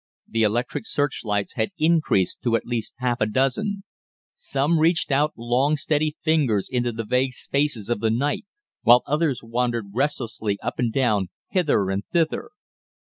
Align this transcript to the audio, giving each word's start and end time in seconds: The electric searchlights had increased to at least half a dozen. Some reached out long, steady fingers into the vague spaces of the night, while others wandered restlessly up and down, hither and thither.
The 0.27 0.41
electric 0.41 0.87
searchlights 0.87 1.53
had 1.53 1.73
increased 1.77 2.41
to 2.41 2.55
at 2.55 2.65
least 2.65 2.95
half 2.97 3.21
a 3.21 3.27
dozen. 3.27 3.83
Some 4.35 4.79
reached 4.79 5.11
out 5.11 5.31
long, 5.37 5.77
steady 5.77 6.17
fingers 6.23 6.67
into 6.67 6.91
the 6.91 7.05
vague 7.05 7.33
spaces 7.33 7.87
of 7.87 7.99
the 7.99 8.09
night, 8.09 8.45
while 8.81 9.03
others 9.05 9.43
wandered 9.43 9.89
restlessly 9.93 10.57
up 10.63 10.79
and 10.79 10.91
down, 10.91 11.27
hither 11.49 11.91
and 11.91 12.01
thither. 12.11 12.49